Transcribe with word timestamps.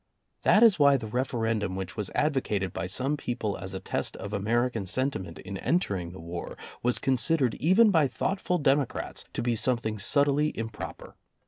That 0.41 0.63
is 0.63 0.79
why 0.79 0.97
the 0.97 1.05
referendum 1.05 1.75
which 1.75 1.95
was 1.95 2.09
ad 2.15 2.33
vocated 2.33 2.73
by 2.73 2.87
some 2.87 3.17
people 3.17 3.55
as 3.55 3.75
a 3.75 3.79
test 3.79 4.17
of 4.17 4.33
American 4.33 4.87
senti 4.87 5.19
ment 5.19 5.37
in 5.37 5.57
entering 5.59 6.11
the 6.11 6.19
war 6.19 6.57
was 6.81 6.97
considered 6.97 7.53
even 7.59 7.91
by 7.91 8.07
thoughtful 8.07 8.57
democrats 8.57 9.25
to 9.33 9.43
be 9.43 9.55
something 9.55 9.99
subtly 9.99 10.47
im 10.57 10.69
proper. 10.69 11.17